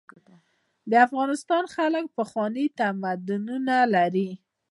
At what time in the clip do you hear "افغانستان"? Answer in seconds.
1.07-1.63